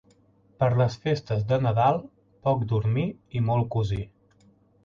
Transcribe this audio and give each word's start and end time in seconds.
Per 0.61 0.69
les 0.79 0.95
festes 1.03 1.43
de 1.51 1.59
Nadal, 1.67 2.01
poc 2.49 2.65
dormir 2.75 3.07
i 3.41 3.47
molt 3.51 3.73
cosir. 3.77 4.03